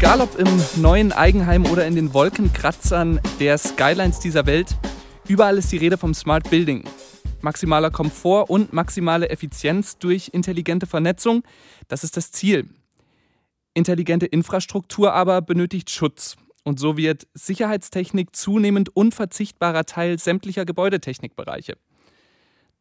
[0.00, 0.46] Egal ob im
[0.80, 4.76] neuen Eigenheim oder in den Wolkenkratzern der Skylines dieser Welt,
[5.26, 6.84] überall ist die Rede vom Smart Building.
[7.40, 11.42] Maximaler Komfort und maximale Effizienz durch intelligente Vernetzung,
[11.88, 12.68] das ist das Ziel.
[13.74, 16.36] Intelligente Infrastruktur aber benötigt Schutz.
[16.62, 21.76] Und so wird Sicherheitstechnik zunehmend unverzichtbarer Teil sämtlicher Gebäudetechnikbereiche.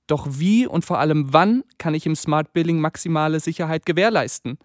[0.06, 4.60] Doch wie und vor allem wann kann ich im Smart Building maximale Sicherheit gewährleisten?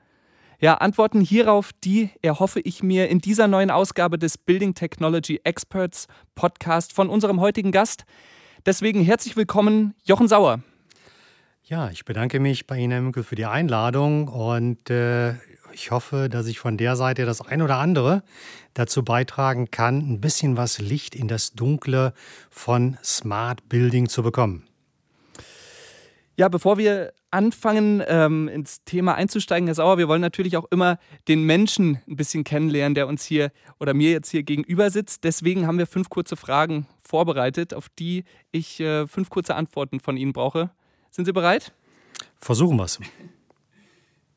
[0.63, 6.07] Ja, Antworten hierauf, die erhoffe ich mir in dieser neuen Ausgabe des Building Technology Experts
[6.37, 8.05] Podcast von unserem heutigen Gast.
[8.65, 10.61] Deswegen herzlich willkommen, Jochen Sauer.
[11.65, 15.33] Ja, ich bedanke mich bei Ihnen, Herr Münkel, für die Einladung und äh,
[15.73, 18.23] ich hoffe, dass ich von der Seite das ein oder andere
[18.73, 22.15] dazu beitragen kann, ein bisschen was Licht in das Dunkle
[22.51, 24.69] von Smart Building zu bekommen.
[26.37, 30.99] Ja, bevor wir anfangen, ähm, ins Thema einzusteigen, Herr Sauer, wir wollen natürlich auch immer
[31.29, 35.25] den Menschen ein bisschen kennenlernen, der uns hier oder mir jetzt hier gegenüber sitzt.
[35.25, 40.17] Deswegen haben wir fünf kurze Fragen vorbereitet, auf die ich äh, fünf kurze Antworten von
[40.17, 40.71] Ihnen brauche.
[41.11, 41.73] Sind Sie bereit?
[42.37, 42.99] Versuchen wir es.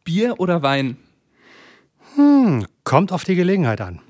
[0.04, 0.98] Bier oder Wein?
[2.16, 4.02] Hm, kommt auf die Gelegenheit an.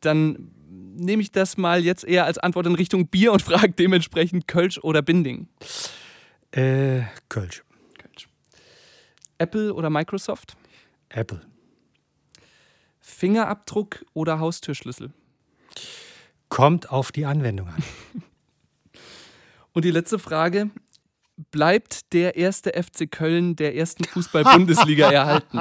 [0.00, 0.50] Dann
[0.96, 4.78] nehme ich das mal jetzt eher als Antwort in Richtung Bier und frage dementsprechend Kölsch
[4.78, 5.48] oder Binding.
[6.50, 7.62] Äh, Kölsch.
[7.62, 7.67] Kölsch.
[9.38, 10.56] Apple oder Microsoft?
[11.08, 11.40] Apple.
[13.00, 15.10] Fingerabdruck oder Haustürschlüssel?
[16.48, 17.82] Kommt auf die Anwendung an.
[19.72, 20.70] Und die letzte Frage:
[21.50, 25.60] Bleibt der erste FC Köln der ersten Fußball-Bundesliga erhalten?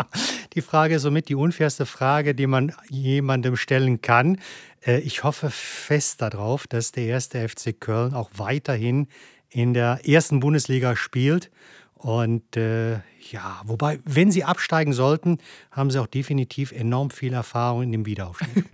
[0.53, 4.39] Die Frage ist somit die unfairste Frage, die man jemandem stellen kann.
[4.85, 9.07] Äh, ich hoffe fest darauf, dass der erste FC Köln auch weiterhin
[9.49, 11.51] in der ersten Bundesliga spielt.
[11.97, 12.99] Und äh,
[13.31, 15.39] ja, wobei, wenn sie absteigen sollten,
[15.71, 18.65] haben sie auch definitiv enorm viel Erfahrung in dem Wiederaufstieg.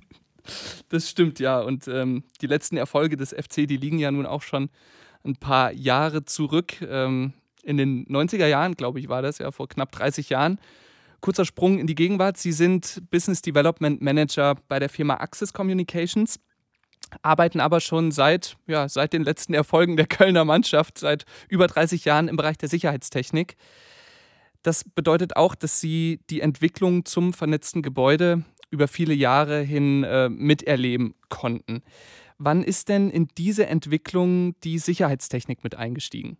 [0.89, 1.61] das stimmt, ja.
[1.61, 4.69] Und ähm, die letzten Erfolge des FC, die liegen ja nun auch schon
[5.23, 6.81] ein paar Jahre zurück.
[6.81, 7.33] Ähm,
[7.63, 10.59] in den 90er Jahren, glaube ich, war das ja vor knapp 30 Jahren.
[11.21, 12.37] Kurzer Sprung in die Gegenwart.
[12.37, 16.39] Sie sind Business Development Manager bei der Firma Access Communications
[17.21, 22.05] arbeiten aber schon seit, ja, seit den letzten Erfolgen der Kölner Mannschaft, seit über 30
[22.05, 23.55] Jahren im Bereich der Sicherheitstechnik.
[24.63, 30.29] Das bedeutet auch, dass sie die Entwicklung zum vernetzten Gebäude über viele Jahre hin äh,
[30.29, 31.83] miterleben konnten.
[32.37, 36.37] Wann ist denn in diese Entwicklung die Sicherheitstechnik mit eingestiegen?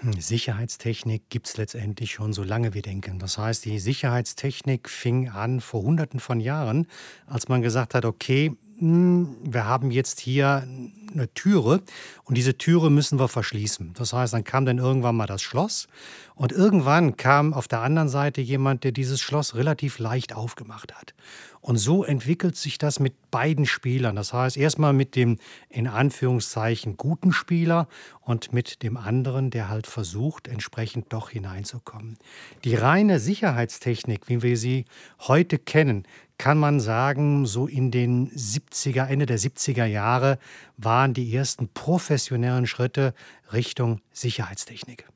[0.00, 3.18] Hm, Sicherheitstechnik gibt es letztendlich schon so lange wir denken.
[3.18, 6.86] Das heißt, die Sicherheitstechnik fing an vor Hunderten von Jahren,
[7.26, 10.66] als man gesagt hat, okay, wir haben jetzt hier
[11.12, 11.80] eine Türe
[12.24, 13.94] und diese Türe müssen wir verschließen.
[13.94, 15.88] Das heißt, dann kam dann irgendwann mal das Schloss
[16.34, 21.14] und irgendwann kam auf der anderen Seite jemand, der dieses Schloss relativ leicht aufgemacht hat.
[21.62, 24.14] Und so entwickelt sich das mit beiden Spielern.
[24.14, 25.38] Das heißt, erstmal mit dem
[25.68, 27.88] in Anführungszeichen guten Spieler
[28.20, 32.18] und mit dem anderen, der halt versucht, entsprechend doch hineinzukommen.
[32.62, 34.84] Die reine Sicherheitstechnik, wie wir sie
[35.26, 36.06] heute kennen,
[36.38, 40.38] kann man sagen, so in den 70er, Ende der 70er Jahre
[40.76, 43.14] waren die ersten professionellen Schritte
[43.52, 45.06] Richtung Sicherheitstechnik.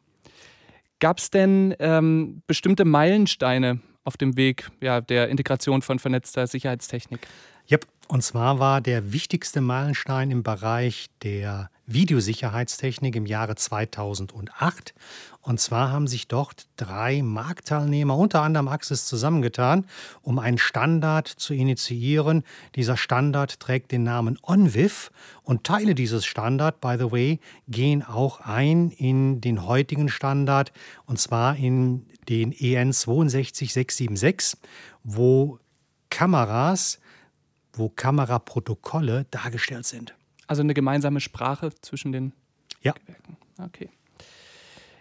[0.98, 7.26] Gab es denn ähm, bestimmte Meilensteine auf dem Weg ja, der Integration von vernetzter Sicherheitstechnik?
[7.70, 7.86] Yep.
[8.08, 14.94] Und zwar war der wichtigste Meilenstein im Bereich der Videosicherheitstechnik im Jahre 2008.
[15.42, 19.86] Und zwar haben sich dort drei Marktteilnehmer, unter anderem Axis, zusammengetan,
[20.22, 22.44] um einen Standard zu initiieren.
[22.74, 25.10] Dieser Standard trägt den Namen ONVIF
[25.42, 30.72] und Teile dieses Standard, by the way, gehen auch ein in den heutigen Standard
[31.06, 34.56] und zwar in den EN 62676,
[35.02, 35.58] wo
[36.10, 36.98] Kameras
[37.72, 40.14] wo Kameraprotokolle dargestellt sind.
[40.50, 42.32] Also eine gemeinsame Sprache zwischen den
[42.82, 42.90] ja.
[42.90, 43.36] Gewerken.
[43.64, 43.88] Okay.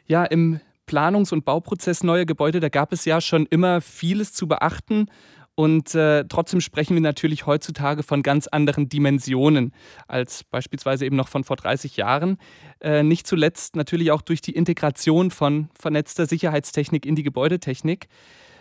[0.06, 4.48] Ja, im Planungs- und Bauprozess neuer Gebäude, da gab es ja schon immer vieles zu
[4.48, 5.08] beachten.
[5.56, 9.74] Und äh, trotzdem sprechen wir natürlich heutzutage von ganz anderen Dimensionen
[10.08, 12.38] als beispielsweise eben noch von vor 30 Jahren.
[12.80, 18.08] Äh, nicht zuletzt natürlich auch durch die Integration von vernetzter Sicherheitstechnik in die Gebäudetechnik.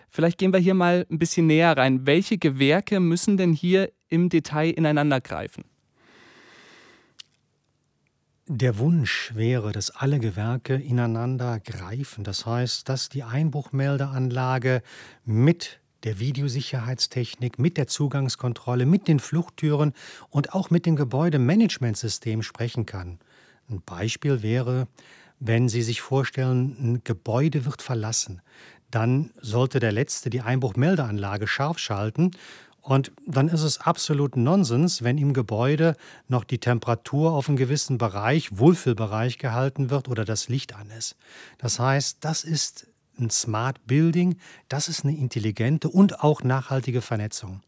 [0.09, 2.07] Vielleicht gehen wir hier mal ein bisschen näher rein.
[2.07, 5.65] Welche Gewerke müssen denn hier im Detail ineinander greifen?
[8.51, 12.25] Der Wunsch wäre, dass alle Gewerke ineinander greifen.
[12.25, 14.83] Das heißt, dass die Einbruchmeldeanlage
[15.27, 19.93] mit der Videosicherheitstechnik, mit der Zugangskontrolle, mit den Fluchttüren
[20.31, 23.19] und auch mit dem Gebäudemanagementsystem sprechen kann.
[23.69, 24.89] Ein Beispiel wäre,
[25.41, 28.41] wenn Sie sich vorstellen, ein Gebäude wird verlassen
[28.91, 32.31] dann sollte der Letzte die Einbruchmeldeanlage scharf schalten.
[32.89, 35.95] Und dann ist es absolut Nonsens, wenn im Gebäude
[36.27, 41.15] noch die Temperatur auf einem gewissen Bereich, Wohlfühlbereich gehalten wird oder das Licht an ist.
[41.59, 42.87] Das heißt, das ist
[43.21, 44.39] ein Smart Building,
[44.71, 47.61] das ist eine intelligente und auch nachhaltige Vernetzung.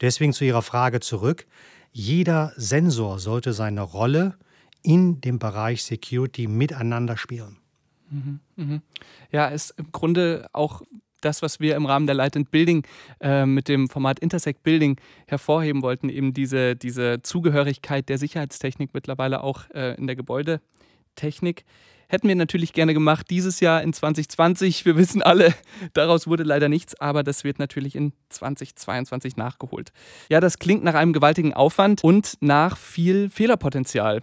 [0.00, 1.48] Deswegen zu Ihrer Frage zurück.
[1.90, 4.38] Jeder Sensor sollte seine Rolle
[4.84, 7.56] in dem Bereich Security miteinander spielen.
[8.10, 8.82] Mhm, mhm.
[9.32, 10.82] Ja, ist im Grunde auch
[11.20, 12.86] das, was wir im Rahmen der Light and Building
[13.20, 19.42] äh, mit dem Format Intersect Building hervorheben wollten, eben diese, diese Zugehörigkeit der Sicherheitstechnik mittlerweile
[19.42, 21.64] auch äh, in der Gebäudetechnik.
[22.10, 24.86] Hätten wir natürlich gerne gemacht dieses Jahr in 2020.
[24.86, 25.52] Wir wissen alle,
[25.92, 29.92] daraus wurde leider nichts, aber das wird natürlich in 2022 nachgeholt.
[30.30, 34.22] Ja, das klingt nach einem gewaltigen Aufwand und nach viel Fehlerpotenzial.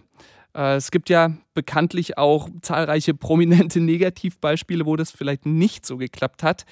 [0.55, 6.43] Äh, es gibt ja bekanntlich auch zahlreiche prominente Negativbeispiele, wo das vielleicht nicht so geklappt
[6.43, 6.65] hat.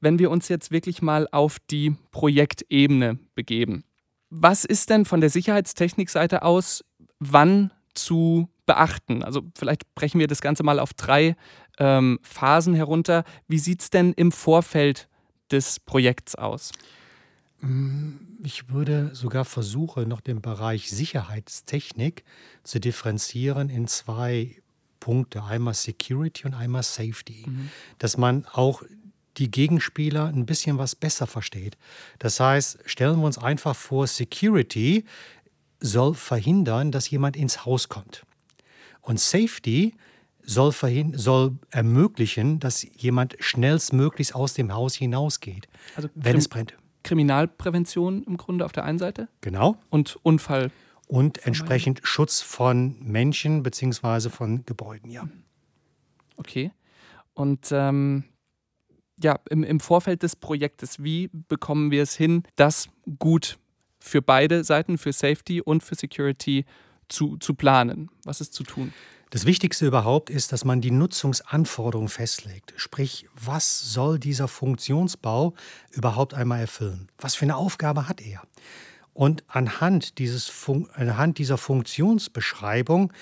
[0.00, 3.84] Wenn wir uns jetzt wirklich mal auf die Projektebene begeben.
[4.30, 6.84] Was ist denn von der Sicherheitstechnikseite aus
[7.18, 9.24] wann zu beachten?
[9.24, 11.34] Also vielleicht brechen wir das Ganze mal auf drei
[11.78, 13.24] ähm, Phasen herunter.
[13.48, 15.08] Wie sieht es denn im Vorfeld
[15.50, 16.72] des Projekts aus?
[18.42, 22.24] Ich würde sogar versuchen, noch den Bereich Sicherheitstechnik
[22.62, 24.56] zu differenzieren in zwei
[25.00, 25.42] Punkte.
[25.42, 27.44] Einmal Security und einmal Safety.
[27.46, 27.70] Mhm.
[27.98, 28.82] Dass man auch
[29.38, 31.76] die Gegenspieler ein bisschen was besser versteht.
[32.18, 35.04] Das heißt, stellen wir uns einfach vor, Security
[35.80, 38.24] soll verhindern, dass jemand ins Haus kommt.
[39.00, 39.94] Und Safety
[40.42, 40.72] soll,
[41.14, 46.74] soll ermöglichen, dass jemand schnellstmöglichst aus dem Haus hinausgeht, also wenn es brennt.
[47.08, 49.28] Kriminalprävention im Grunde auf der einen Seite.
[49.40, 49.76] Genau.
[49.88, 50.70] Und Unfall.
[51.06, 54.28] Und entsprechend Schutz von Menschen bzw.
[54.28, 55.26] von Gebäuden, ja.
[56.36, 56.70] Okay.
[57.32, 58.24] Und ähm,
[59.22, 63.58] ja, im, im Vorfeld des Projektes, wie bekommen wir es hin, das gut
[63.98, 66.66] für beide Seiten, für Safety und für Security
[67.08, 68.10] zu, zu planen?
[68.24, 68.92] Was ist zu tun?
[69.30, 72.72] Das Wichtigste überhaupt ist, dass man die Nutzungsanforderungen festlegt.
[72.76, 75.54] Sprich, was soll dieser Funktionsbau
[75.90, 77.08] überhaupt einmal erfüllen?
[77.18, 78.42] Was für eine Aufgabe hat er?
[79.12, 80.50] Und anhand, dieses
[80.94, 83.12] anhand dieser Funktionsbeschreibung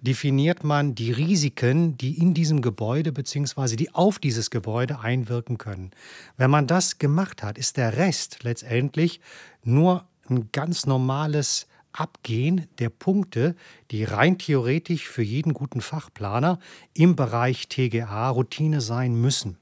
[0.00, 3.76] definiert man die Risiken, die in diesem Gebäude bzw.
[3.76, 5.92] die auf dieses Gebäude einwirken können.
[6.36, 9.20] Wenn man das gemacht hat, ist der Rest letztendlich
[9.62, 13.54] nur ein ganz normales Abgehen der Punkte,
[13.90, 16.58] die rein theoretisch für jeden guten Fachplaner
[16.94, 19.58] im Bereich TGA Routine sein müssen.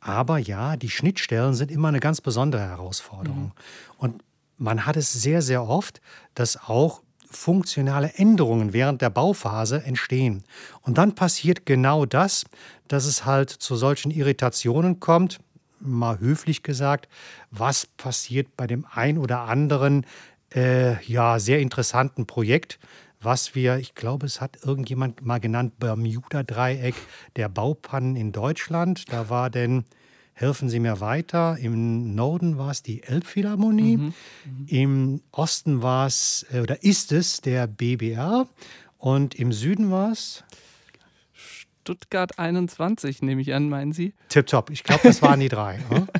[0.00, 3.44] Aber ja, die Schnittstellen sind immer eine ganz besondere Herausforderung.
[3.44, 3.52] Mhm.
[3.96, 4.24] Und
[4.58, 6.00] man hat es sehr, sehr oft,
[6.34, 10.44] dass auch funktionale Änderungen während der Bauphase entstehen.
[10.82, 12.44] Und dann passiert genau das,
[12.86, 15.40] dass es halt zu solchen Irritationen kommt,
[15.80, 17.08] mal höflich gesagt,
[17.50, 20.06] was passiert bei dem ein oder anderen
[20.54, 22.78] äh, ja, sehr interessanten Projekt,
[23.20, 26.94] was wir, ich glaube, es hat irgendjemand mal genannt, Bermuda-Dreieck
[27.36, 29.10] der Baupannen in Deutschland.
[29.10, 29.84] Da war denn,
[30.34, 34.04] helfen Sie mir weiter, im Norden war es die Elbphilharmonie, mhm.
[34.44, 34.66] Mhm.
[34.68, 38.46] im Osten war es, äh, oder ist es der BBR
[38.98, 40.44] und im Süden war es...
[41.32, 44.14] Stuttgart 21, nehme ich an, meinen Sie?
[44.30, 45.78] Tipptopp, ich glaube, das waren die drei.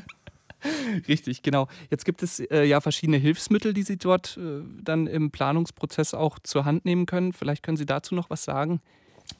[1.08, 1.68] Richtig, genau.
[1.90, 6.38] Jetzt gibt es äh, ja verschiedene Hilfsmittel, die Sie dort äh, dann im Planungsprozess auch
[6.38, 7.32] zur Hand nehmen können.
[7.32, 8.80] Vielleicht können Sie dazu noch was sagen.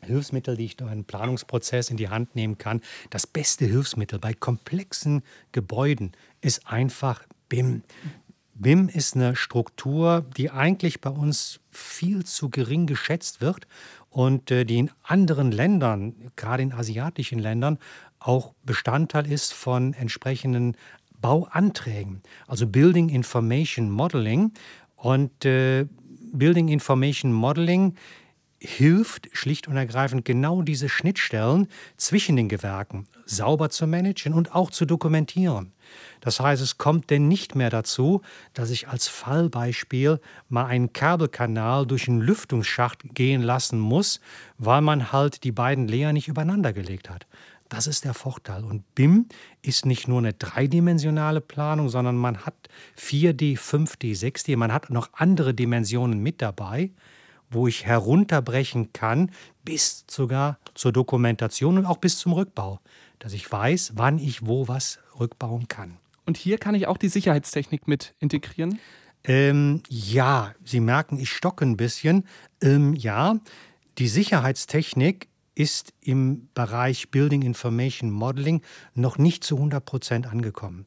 [0.01, 2.81] Hilfsmittel, die ich durch einen Planungsprozess in die Hand nehmen kann.
[3.11, 7.83] Das beste Hilfsmittel bei komplexen Gebäuden ist einfach BIM.
[8.55, 13.67] BIM ist eine Struktur, die eigentlich bei uns viel zu gering geschätzt wird
[14.11, 17.79] und äh, die in anderen Ländern, gerade in asiatischen Ländern,
[18.21, 20.77] auch Bestandteil ist von entsprechenden
[21.25, 24.53] Bauanträgen, also Building Information Modeling.
[24.95, 25.87] Und äh,
[26.35, 27.95] Building Information Modeling
[28.59, 34.71] hilft schlicht und ergreifend genau diese Schnittstellen zwischen den Gewerken sauber zu managen und auch
[34.71, 35.73] zu dokumentieren.
[36.21, 41.87] Das heißt, es kommt denn nicht mehr dazu, dass ich als Fallbeispiel mal einen Kabelkanal
[41.87, 44.21] durch einen Lüftungsschacht gehen lassen muss,
[44.59, 47.27] weil man halt die beiden Leer nicht übereinander gelegt hat.
[47.75, 48.63] Das ist der Vorteil.
[48.63, 49.27] Und BIM
[49.61, 52.55] ist nicht nur eine dreidimensionale Planung, sondern man hat
[52.97, 56.93] 4D, 5D, 6D, man hat noch andere Dimensionen mit dabei,
[57.51, 59.33] wo ich herunterbrechen kann,
[59.65, 62.79] bis sogar zur Dokumentation und auch bis zum Rückbau,
[63.19, 65.97] dass ich weiß, wann ich wo was rückbauen kann.
[66.27, 68.79] Und hier kann ich auch die Sicherheitstechnik mit integrieren?
[69.25, 72.25] Ähm, ja, Sie merken, ich stocke ein bisschen.
[72.63, 73.41] Ähm, ja,
[73.99, 78.63] die Sicherheitstechnik ist im Bereich Building Information Modeling
[78.95, 80.87] noch nicht zu 100 Prozent angekommen.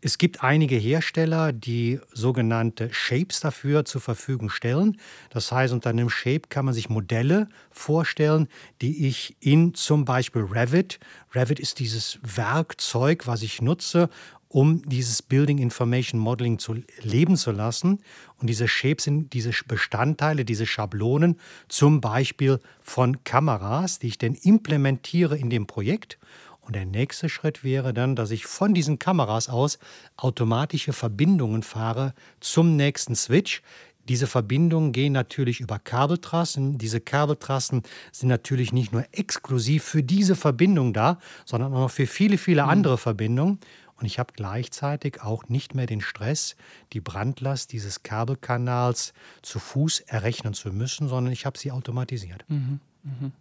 [0.00, 4.96] Es gibt einige Hersteller, die sogenannte Shapes dafür zur Verfügung stellen.
[5.30, 8.46] Das heißt, unter einem Shape kann man sich Modelle vorstellen,
[8.80, 11.00] die ich in zum Beispiel Revit,
[11.34, 14.08] Revit ist dieses Werkzeug, was ich nutze,
[14.48, 18.00] um dieses Building Information Modeling zu leben zu lassen.
[18.38, 21.38] Und diese Shapes sind diese Bestandteile, diese Schablonen,
[21.68, 26.18] zum Beispiel von Kameras, die ich dann implementiere in dem Projekt.
[26.60, 29.78] Und der nächste Schritt wäre dann, dass ich von diesen Kameras aus
[30.16, 33.62] automatische Verbindungen fahre zum nächsten Switch.
[34.08, 36.78] Diese Verbindungen gehen natürlich über Kabeltrassen.
[36.78, 42.06] Diese Kabeltrassen sind natürlich nicht nur exklusiv für diese Verbindung da, sondern auch noch für
[42.06, 42.70] viele, viele mhm.
[42.70, 43.58] andere Verbindungen.
[43.98, 46.56] Und ich habe gleichzeitig auch nicht mehr den Stress,
[46.92, 49.12] die Brandlast dieses Kabelkanals
[49.42, 52.44] zu Fuß errechnen zu müssen, sondern ich habe sie automatisiert.
[52.48, 52.80] Mhm.
[53.02, 53.32] Mhm.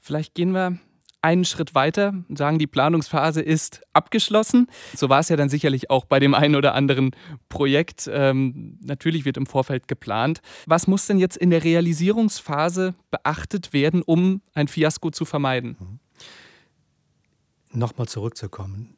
[0.00, 0.78] Vielleicht gehen wir
[1.22, 4.66] einen Schritt weiter und sagen, die Planungsphase ist abgeschlossen.
[4.94, 7.12] So war es ja dann sicherlich auch bei dem einen oder anderen
[7.48, 8.10] Projekt.
[8.12, 10.42] Ähm, natürlich wird im Vorfeld geplant.
[10.66, 15.76] Was muss denn jetzt in der Realisierungsphase beachtet werden, um ein Fiasko zu vermeiden?
[15.80, 16.00] Mhm.
[17.72, 18.94] Nochmal zurückzukommen.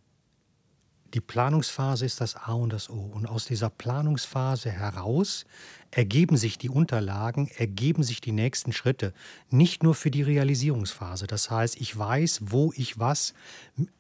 [1.17, 3.11] Die Planungsphase ist das A und das O.
[3.15, 5.47] Und aus dieser Planungsphase heraus
[5.91, 9.15] ergeben sich die Unterlagen, ergeben sich die nächsten Schritte.
[9.49, 11.27] Nicht nur für die Realisierungsphase.
[11.27, 13.33] Das heißt, ich weiß, wo ich was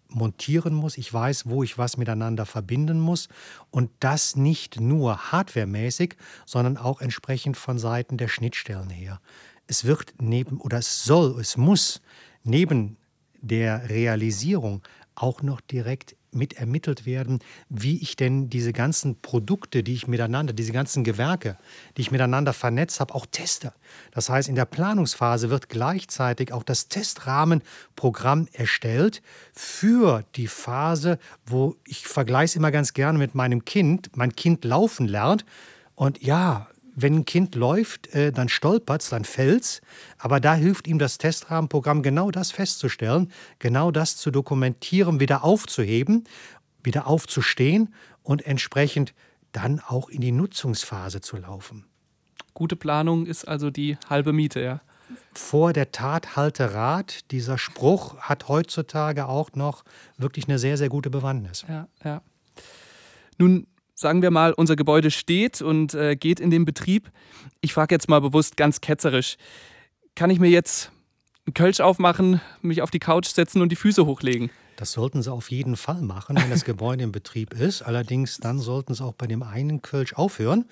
[0.09, 3.29] montieren muss, ich weiß, wo ich was miteinander verbinden muss.
[3.71, 9.23] Und das nicht nur hardwaremäßig, sondern auch entsprechend von Seiten der Schnittstellen her.
[9.67, 12.03] Es wird neben, oder es soll, es muss
[12.45, 12.99] neben
[13.41, 14.83] der Realisierung
[15.15, 20.53] auch noch direkt mit ermittelt werden, wie ich denn diese ganzen Produkte, die ich miteinander,
[20.53, 21.57] diese ganzen Gewerke,
[21.97, 23.73] die ich miteinander vernetzt habe, auch teste.
[24.13, 31.77] Das heißt, in der Planungsphase wird gleichzeitig auch das Testrahmenprogramm erstellt für die Phase, wo
[31.87, 35.45] ich vergleiche es immer ganz gerne mit meinem Kind, mein Kind laufen lernt.
[35.95, 39.81] Und ja, wenn ein Kind läuft, äh, dann stolpert es, dann fällt es.
[40.19, 46.25] Aber da hilft ihm das Testrahmenprogramm genau das festzustellen, genau das zu dokumentieren, wieder aufzuheben,
[46.83, 49.15] wieder aufzustehen und entsprechend
[49.53, 51.85] dann auch in die Nutzungsphase zu laufen.
[52.55, 54.81] Gute Planung ist also die halbe Miete, ja.
[55.35, 57.31] Vor der Tat halte Rat.
[57.31, 59.85] Dieser Spruch hat heutzutage auch noch
[60.17, 61.65] wirklich eine sehr, sehr gute Bewandtnis.
[61.69, 62.23] Ja, ja.
[63.39, 67.11] Nun sagen wir mal, unser Gebäude steht und äh, geht in den Betrieb.
[67.63, 69.37] Ich frage jetzt mal bewusst ganz ketzerisch,
[70.15, 70.93] kann ich mir jetzt
[71.47, 74.51] einen Kölsch aufmachen, mich auf die Couch setzen und die Füße hochlegen?
[74.77, 77.81] Das sollten Sie auf jeden Fall machen, wenn das Gebäude in Betrieb ist.
[77.81, 80.67] Allerdings dann sollten Sie auch bei dem einen Kölsch aufhören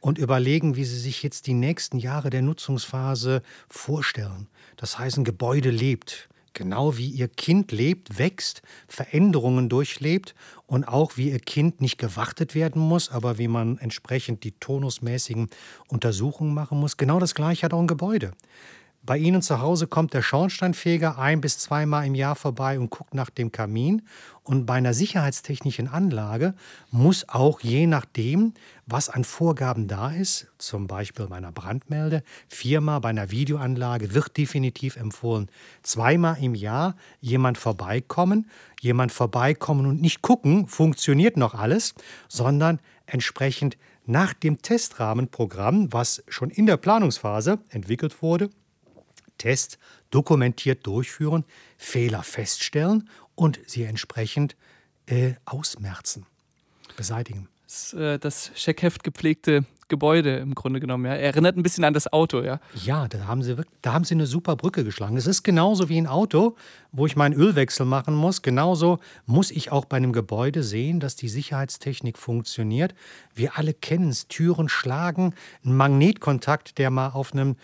[0.00, 4.46] und überlegen, wie Sie sich jetzt die nächsten Jahre der Nutzungsphase vorstellen.
[4.76, 10.34] Das heißt, ein Gebäude lebt genau wie ihr Kind lebt, wächst, Veränderungen durchlebt
[10.66, 15.48] und auch wie ihr Kind nicht gewartet werden muss, aber wie man entsprechend die tonusmäßigen
[15.88, 16.96] Untersuchungen machen muss.
[16.96, 18.32] Genau das gleiche hat auch ein Gebäude.
[19.08, 23.14] Bei Ihnen zu Hause kommt der Schornsteinfeger ein bis zweimal im Jahr vorbei und guckt
[23.14, 24.02] nach dem Kamin.
[24.42, 26.52] Und bei einer sicherheitstechnischen Anlage
[26.90, 28.52] muss auch je nachdem,
[28.84, 34.36] was an Vorgaben da ist, zum Beispiel bei einer Brandmelde, viermal bei einer Videoanlage wird
[34.36, 35.48] definitiv empfohlen,
[35.82, 41.94] zweimal im Jahr jemand vorbeikommen, jemand vorbeikommen und nicht gucken, funktioniert noch alles,
[42.28, 48.50] sondern entsprechend nach dem Testrahmenprogramm, was schon in der Planungsphase entwickelt wurde,
[49.38, 49.78] Test
[50.10, 51.44] dokumentiert durchführen,
[51.76, 54.56] Fehler feststellen und sie entsprechend
[55.06, 56.26] äh, ausmerzen,
[56.96, 57.48] beseitigen.
[57.66, 61.06] Das, äh, das Scheckheft gepflegte Gebäude im Grunde genommen.
[61.06, 61.14] Ja.
[61.14, 62.60] Erinnert ein bisschen an das Auto, ja.
[62.74, 65.16] Ja, da haben, sie, da haben sie eine super Brücke geschlagen.
[65.16, 66.56] Es ist genauso wie ein Auto,
[66.92, 68.42] wo ich meinen Ölwechsel machen muss.
[68.42, 72.94] Genauso muss ich auch bei einem Gebäude sehen, dass die Sicherheitstechnik funktioniert.
[73.34, 77.56] Wir alle kennen es, Türen schlagen, ein Magnetkontakt, der mal auf einem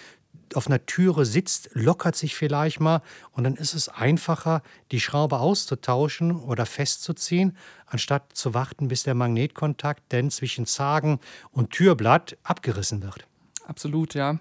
[0.57, 5.39] auf einer Türe sitzt, lockert sich vielleicht mal und dann ist es einfacher, die Schraube
[5.39, 7.57] auszutauschen oder festzuziehen,
[7.87, 11.21] anstatt zu warten, bis der Magnetkontakt denn zwischen Zagen
[11.51, 13.27] und Türblatt abgerissen wird.
[13.67, 14.39] Absolut, ja.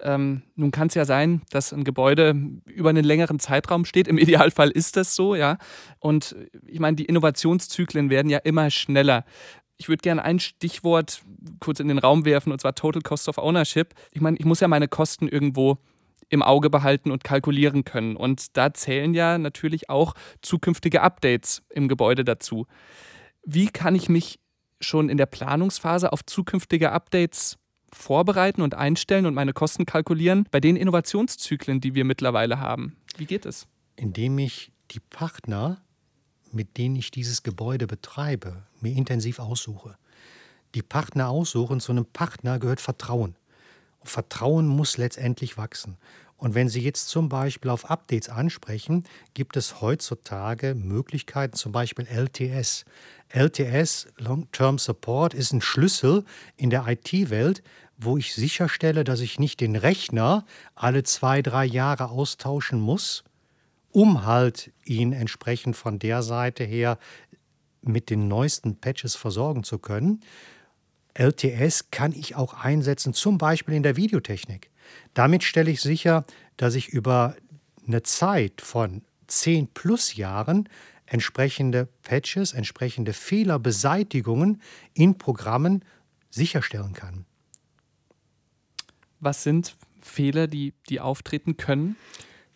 [0.00, 2.34] Ähm, nun kann es ja sein, dass ein Gebäude
[2.66, 4.06] über einen längeren Zeitraum steht.
[4.06, 5.58] Im Idealfall ist das so, ja.
[5.98, 6.36] Und
[6.66, 9.24] ich meine, die Innovationszyklen werden ja immer schneller
[9.78, 11.22] ich würde gerne ein Stichwort
[11.60, 13.94] kurz in den Raum werfen, und zwar Total Cost of Ownership.
[14.12, 15.78] Ich meine, ich muss ja meine Kosten irgendwo
[16.28, 18.16] im Auge behalten und kalkulieren können.
[18.16, 22.66] Und da zählen ja natürlich auch zukünftige Updates im Gebäude dazu.
[23.44, 24.40] Wie kann ich mich
[24.80, 27.56] schon in der Planungsphase auf zukünftige Updates
[27.92, 32.96] vorbereiten und einstellen und meine Kosten kalkulieren bei den Innovationszyklen, die wir mittlerweile haben?
[33.16, 33.66] Wie geht es?
[33.96, 35.80] Indem ich die Partner,
[36.52, 39.96] mit denen ich dieses Gebäude betreibe, mir intensiv aussuche.
[40.74, 43.36] Die Partner aussuchen, zu einem Partner gehört Vertrauen.
[44.00, 45.96] Und Vertrauen muss letztendlich wachsen.
[46.36, 52.06] Und wenn Sie jetzt zum Beispiel auf Updates ansprechen, gibt es heutzutage Möglichkeiten, zum Beispiel
[52.06, 52.84] LTS.
[53.30, 56.24] LTS, Long-Term Support, ist ein Schlüssel
[56.56, 57.62] in der IT-Welt,
[57.96, 63.24] wo ich sicherstelle, dass ich nicht den Rechner alle zwei, drei Jahre austauschen muss,
[63.90, 66.98] um halt ihn entsprechend von der Seite her
[67.82, 70.20] mit den neuesten Patches versorgen zu können.
[71.14, 74.70] LTS kann ich auch einsetzen, zum Beispiel in der Videotechnik.
[75.14, 76.24] Damit stelle ich sicher,
[76.56, 77.36] dass ich über
[77.86, 80.68] eine Zeit von 10 plus Jahren
[81.06, 84.60] entsprechende Patches, entsprechende Fehlerbeseitigungen
[84.94, 85.84] in Programmen
[86.30, 87.24] sicherstellen kann.
[89.20, 91.96] Was sind Fehler, die, die auftreten können?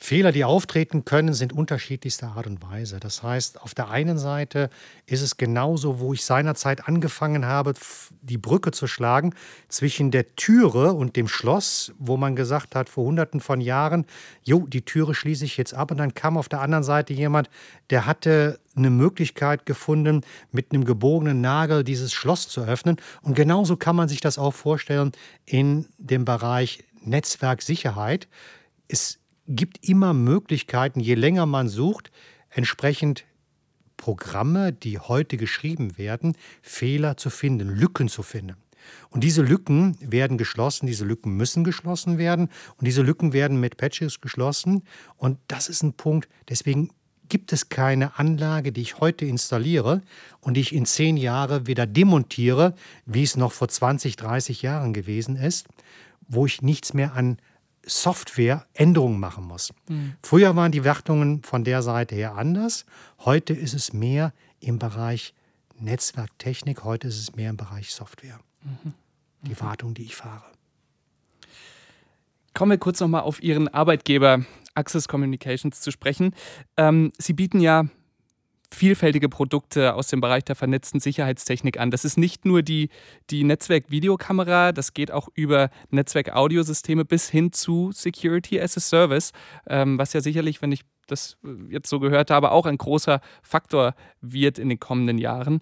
[0.03, 2.99] Fehler, die auftreten können, sind unterschiedlichster Art und Weise.
[2.99, 4.69] Das heißt, auf der einen Seite
[5.07, 7.75] ist es genauso, wo ich seinerzeit angefangen habe,
[8.21, 9.33] die Brücke zu schlagen
[9.69, 14.05] zwischen der Türe und dem Schloss, wo man gesagt hat, vor hunderten von Jahren,
[14.43, 15.93] jo, die Türe schließe ich jetzt ab.
[15.93, 17.49] Und dann kam auf der anderen Seite jemand,
[17.91, 22.97] der hatte eine Möglichkeit gefunden, mit einem gebogenen Nagel dieses Schloss zu öffnen.
[23.23, 25.13] Und genauso kann man sich das auch vorstellen
[25.47, 28.27] in dem Bereich Netzwerksicherheit.
[28.89, 29.22] Es
[29.57, 32.11] gibt immer Möglichkeiten, je länger man sucht,
[32.51, 33.25] entsprechend
[33.97, 38.57] Programme, die heute geschrieben werden, Fehler zu finden, Lücken zu finden.
[39.11, 43.77] Und diese Lücken werden geschlossen, diese Lücken müssen geschlossen werden und diese Lücken werden mit
[43.77, 44.83] Patches geschlossen.
[45.17, 46.91] Und das ist ein Punkt, deswegen
[47.29, 50.03] gibt es keine Anlage, die ich heute installiere
[50.41, 52.75] und die ich in zehn Jahren wieder demontiere,
[53.07, 55.67] wie es noch vor 20, 30 Jahren gewesen ist,
[56.29, 57.39] wo ich nichts mehr an
[57.85, 59.73] Software Änderungen machen muss.
[59.89, 60.15] Mhm.
[60.23, 62.85] Früher waren die Wartungen von der Seite her anders.
[63.21, 65.35] Heute ist es mehr im Bereich
[65.79, 68.39] Netzwerktechnik, heute ist es mehr im Bereich Software.
[68.63, 68.95] Mhm.
[69.43, 70.45] Die Wartung, die ich fahre.
[72.55, 76.35] Kommen wir kurz nochmal auf Ihren Arbeitgeber Access Communications zu sprechen.
[76.77, 77.87] Ähm, Sie bieten ja
[78.75, 81.91] vielfältige Produkte aus dem Bereich der vernetzten Sicherheitstechnik an.
[81.91, 82.89] Das ist nicht nur die,
[83.31, 89.33] die Netzwerk-Videokamera, das geht auch über Netzwerk-Audiosysteme bis hin zu Security as a Service,
[89.67, 91.37] ähm, was ja sicherlich, wenn ich das
[91.69, 95.61] jetzt so gehört habe, auch ein großer Faktor wird in den kommenden Jahren.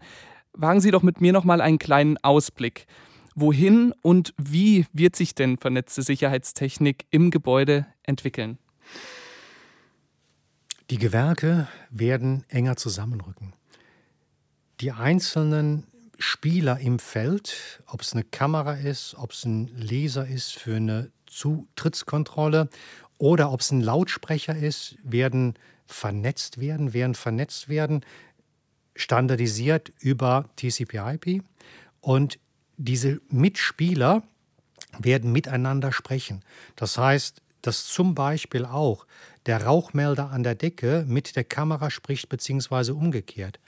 [0.52, 2.86] Wagen Sie doch mit mir nochmal einen kleinen Ausblick.
[3.34, 8.58] Wohin und wie wird sich denn vernetzte Sicherheitstechnik im Gebäude entwickeln?
[10.90, 13.52] Die Gewerke werden enger zusammenrücken.
[14.80, 15.86] Die einzelnen
[16.18, 21.12] Spieler im Feld, ob es eine Kamera ist, ob es ein Laser ist für eine
[21.26, 22.68] Zutrittskontrolle
[23.18, 25.54] oder ob es ein Lautsprecher ist, werden
[25.86, 28.04] vernetzt werden, werden vernetzt werden,
[28.96, 31.44] standardisiert über TCP/IP
[32.00, 32.40] und
[32.78, 34.24] diese Mitspieler
[34.98, 36.42] werden miteinander sprechen.
[36.74, 39.06] Das heißt, dass zum Beispiel auch
[39.46, 43.58] der Rauchmelder an der Decke mit der Kamera spricht, beziehungsweise umgekehrt.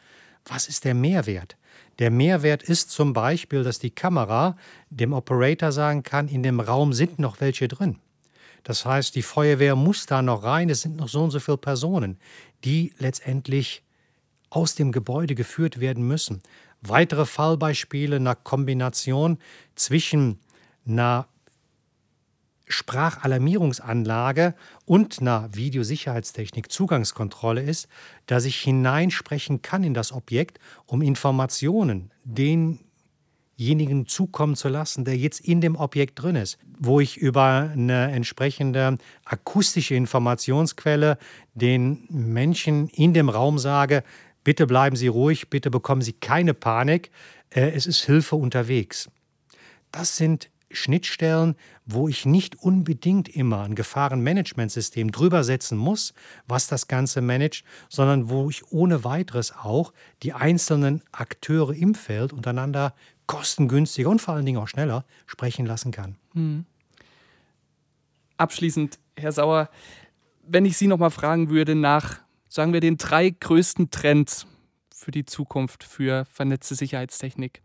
[0.44, 1.56] Was ist der Mehrwert?
[1.98, 4.56] Der Mehrwert ist zum Beispiel, dass die Kamera
[4.90, 7.98] dem Operator sagen kann, in dem Raum sind noch welche drin.
[8.64, 11.58] Das heißt, die Feuerwehr muss da noch rein, es sind noch so und so viele
[11.58, 12.18] Personen,
[12.64, 13.82] die letztendlich
[14.50, 16.42] aus dem Gebäude geführt werden müssen.
[16.80, 19.38] Weitere Fallbeispiele einer Kombination
[19.74, 20.38] zwischen
[20.86, 21.26] einer
[22.72, 24.54] Sprachalarmierungsanlage
[24.84, 27.88] und einer Videosicherheitstechnik Zugangskontrolle ist,
[28.26, 35.40] dass ich hineinsprechen kann in das Objekt, um Informationen denjenigen zukommen zu lassen, der jetzt
[35.40, 41.18] in dem Objekt drin ist, wo ich über eine entsprechende akustische Informationsquelle
[41.54, 44.02] den Menschen in dem Raum sage,
[44.44, 47.10] bitte bleiben Sie ruhig, bitte bekommen Sie keine Panik,
[47.50, 49.08] äh, es ist Hilfe unterwegs.
[49.90, 51.56] Das sind Schnittstellen,
[51.86, 56.14] wo ich nicht unbedingt immer ein Gefahrenmanagementsystem drüber setzen muss,
[56.46, 62.32] was das Ganze managt, sondern wo ich ohne weiteres auch die einzelnen Akteure im Feld
[62.32, 62.94] untereinander
[63.26, 66.16] kostengünstiger und vor allen Dingen auch schneller sprechen lassen kann.
[66.34, 66.66] Hm.
[68.36, 69.70] Abschließend, Herr Sauer,
[70.42, 74.46] wenn ich Sie noch mal fragen würde nach, sagen wir, den drei größten Trends
[74.94, 77.62] für die Zukunft für vernetzte Sicherheitstechnik.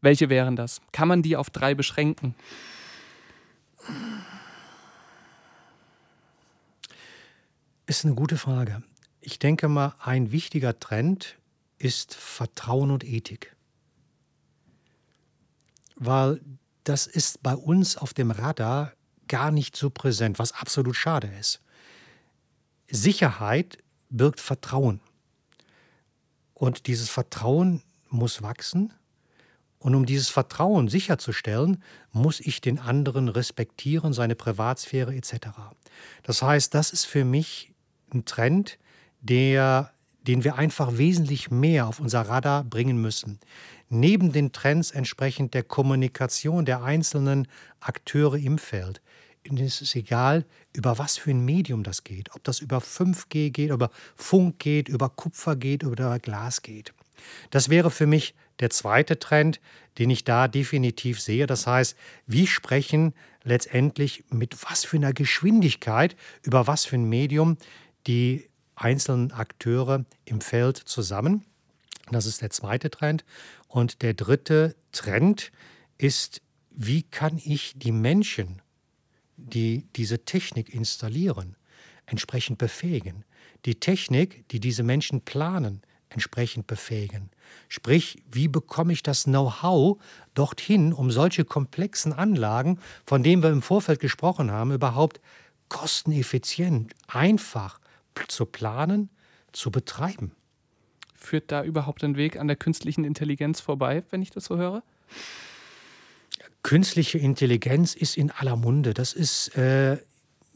[0.00, 0.80] Welche wären das?
[0.92, 2.34] Kann man die auf drei beschränken?
[7.86, 8.82] Ist eine gute Frage.
[9.20, 11.36] Ich denke mal, ein wichtiger Trend
[11.78, 13.54] ist Vertrauen und Ethik.
[15.96, 16.40] Weil
[16.84, 18.92] das ist bei uns auf dem Radar
[19.26, 21.60] gar nicht so präsent, was absolut schade ist.
[22.88, 23.78] Sicherheit
[24.10, 25.00] birgt Vertrauen.
[26.54, 28.92] Und dieses Vertrauen muss wachsen.
[29.78, 35.48] Und um dieses Vertrauen sicherzustellen, muss ich den anderen respektieren, seine Privatsphäre etc.
[36.22, 37.72] Das heißt, das ist für mich
[38.12, 38.78] ein Trend,
[39.20, 43.38] der, den wir einfach wesentlich mehr auf unser Radar bringen müssen.
[43.88, 47.48] Neben den Trends entsprechend der Kommunikation der einzelnen
[47.80, 49.00] Akteure im Feld
[49.56, 52.34] es ist egal, über was für ein Medium das geht.
[52.34, 56.92] Ob das über 5G geht, über Funk geht, über Kupfer geht, über Glas geht.
[57.50, 59.60] Das wäre für mich der zweite Trend,
[59.98, 61.46] den ich da definitiv sehe.
[61.46, 67.56] Das heißt, wie sprechen letztendlich mit was für einer Geschwindigkeit, über was für ein Medium
[68.06, 71.44] die einzelnen Akteure im Feld zusammen.
[72.10, 73.24] Das ist der zweite Trend.
[73.66, 75.52] Und der dritte Trend
[75.98, 78.62] ist, wie kann ich die Menschen
[79.38, 81.56] die diese Technik installieren,
[82.06, 83.24] entsprechend befähigen.
[83.64, 87.30] Die Technik, die diese Menschen planen, entsprechend befähigen.
[87.68, 89.98] Sprich, wie bekomme ich das Know-how
[90.34, 95.20] dorthin, um solche komplexen Anlagen, von denen wir im Vorfeld gesprochen haben, überhaupt
[95.68, 97.80] kosteneffizient, einfach
[98.28, 99.10] zu planen,
[99.52, 100.32] zu betreiben.
[101.14, 104.82] Führt da überhaupt ein Weg an der künstlichen Intelligenz vorbei, wenn ich das so höre?
[106.62, 108.92] künstliche Intelligenz ist in aller Munde.
[108.94, 109.98] Das ist, äh,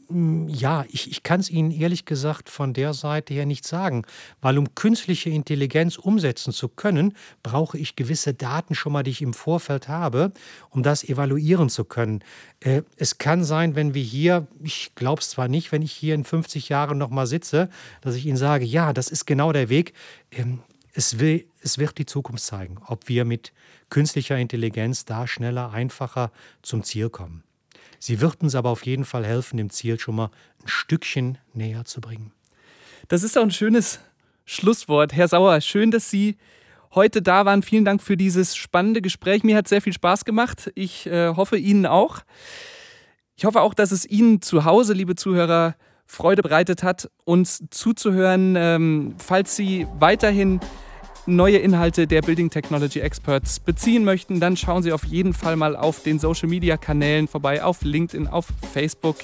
[0.09, 4.03] ja, ich, ich kann es Ihnen ehrlich gesagt von der Seite her nicht sagen,
[4.41, 9.21] weil um künstliche Intelligenz umsetzen zu können, brauche ich gewisse Daten schon mal, die ich
[9.21, 10.31] im Vorfeld habe,
[10.69, 12.23] um das evaluieren zu können.
[12.59, 16.15] Äh, es kann sein, wenn wir hier, ich glaube es zwar nicht, wenn ich hier
[16.15, 17.69] in 50 Jahren noch mal sitze,
[18.01, 19.93] dass ich Ihnen sage, ja, das ist genau der Weg.
[20.31, 20.59] Ähm,
[20.93, 23.51] es, will, es wird die Zukunft zeigen, ob wir mit
[23.89, 27.43] künstlicher Intelligenz da schneller, einfacher zum Ziel kommen.
[28.05, 30.29] Sie wird uns aber auf jeden Fall helfen, dem Ziel schon mal
[30.61, 32.33] ein Stückchen näher zu bringen.
[33.07, 34.01] Das ist auch ein schönes
[34.43, 35.13] Schlusswort.
[35.13, 36.35] Herr Sauer, schön, dass Sie
[36.95, 37.63] heute da waren.
[37.63, 39.45] Vielen Dank für dieses spannende Gespräch.
[39.45, 40.69] Mir hat sehr viel Spaß gemacht.
[40.75, 42.19] Ich äh, hoffe, Ihnen auch.
[43.37, 48.55] Ich hoffe auch, dass es Ihnen zu Hause, liebe Zuhörer, Freude bereitet hat, uns zuzuhören.
[48.57, 50.59] Ähm, falls Sie weiterhin
[51.25, 55.75] neue Inhalte der Building Technology Experts beziehen möchten, dann schauen Sie auf jeden Fall mal
[55.75, 59.17] auf den Social Media Kanälen vorbei, auf LinkedIn, auf Facebook.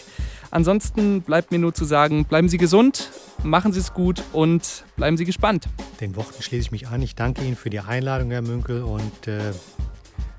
[0.52, 3.12] Ansonsten bleibt mir nur zu sagen, bleiben Sie gesund,
[3.44, 5.68] machen Sie es gut und bleiben Sie gespannt.
[6.02, 7.02] Den Worten schließe ich mich an.
[7.02, 9.52] Ich danke Ihnen für die Einladung, Herr Münkel, und äh,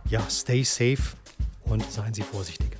[0.08, 1.16] ja, stay safe
[1.64, 2.79] und seien Sie vorsichtig.